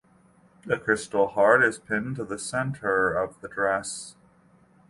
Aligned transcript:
The 0.65 0.79
crystal 0.79 1.27
heart 1.27 1.63
is 1.63 1.77
pinned 1.77 2.15
to 2.15 2.23
the 2.23 2.39
centre 2.39 3.13
of 3.13 3.39
the 3.41 3.47
dress. 3.47 4.15